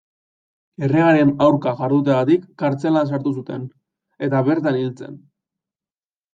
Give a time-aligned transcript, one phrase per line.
[0.87, 3.69] Erregearen aurka jarduteagatik, kartzelan sartu zuten,
[4.31, 5.25] eta bertan hil zen.